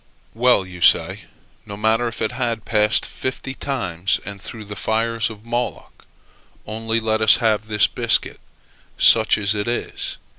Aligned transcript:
"Well," 0.33 0.65
you 0.65 0.81
say, 0.81 1.25
"No 1.63 1.77
matter 1.77 2.07
if 2.07 2.23
it 2.23 2.31
had 2.31 2.65
passed 2.65 3.05
fifty 3.05 3.53
times 3.53 4.19
and 4.25 4.41
through 4.41 4.65
the 4.65 4.75
fires 4.75 5.29
of 5.29 5.45
Moloch; 5.45 6.07
only 6.65 6.99
let 6.99 7.21
us 7.21 7.35
have 7.35 7.67
this 7.67 7.85
biscuit, 7.85 8.39
such 8.97 9.37
as 9.37 9.53
it 9.53 9.67
is." 9.67 10.17